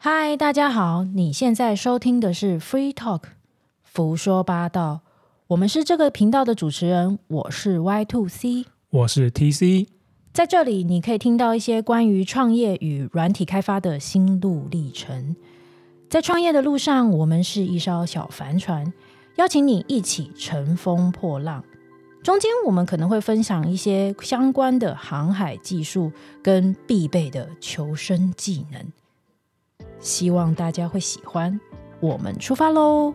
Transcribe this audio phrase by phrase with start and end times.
[0.00, 1.02] 嗨，大家好！
[1.02, 3.22] 你现在收听的是 Free Talk
[3.82, 5.00] 福说八道，
[5.48, 9.88] 我们是这个频道的主持人，我是 Y Two C，我是 TC，
[10.32, 15.34] 在这里你可以听到一些关于创业与软体开发的心路历程。
[16.08, 18.92] 在创业的路上，我们是一艘小帆船，
[19.34, 21.64] 邀请你一起乘风破浪。
[22.22, 28.80] 中间我们可能会分享一些相关的航海技术跟必备的求生技能。
[30.08, 31.60] 希望大家会喜欢，
[32.00, 33.12] 我们出发喽！